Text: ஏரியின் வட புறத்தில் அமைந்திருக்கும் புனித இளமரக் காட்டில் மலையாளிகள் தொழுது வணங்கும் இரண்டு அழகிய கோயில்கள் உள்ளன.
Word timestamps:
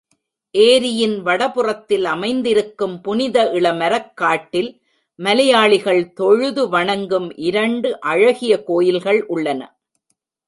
ஏரியின் 0.55 1.17
வட 1.21 1.51
புறத்தில் 1.51 2.05
அமைந்திருக்கும் 2.05 3.01
புனித 3.01 3.43
இளமரக் 3.53 4.13
காட்டில் 4.13 4.81
மலையாளிகள் 5.19 6.13
தொழுது 6.13 6.69
வணங்கும் 6.69 7.35
இரண்டு 7.41 7.99
அழகிய 7.99 8.63
கோயில்கள் 8.63 9.25
உள்ளன. 9.25 9.61